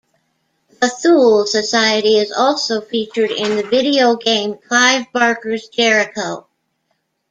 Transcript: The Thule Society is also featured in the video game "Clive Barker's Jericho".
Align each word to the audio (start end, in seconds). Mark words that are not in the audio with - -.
The 0.79 0.89
Thule 0.89 1.45
Society 1.45 2.17
is 2.17 2.31
also 2.31 2.81
featured 2.81 3.29
in 3.29 3.55
the 3.55 3.61
video 3.61 4.15
game 4.15 4.55
"Clive 4.67 5.05
Barker's 5.13 5.67
Jericho". 5.67 6.47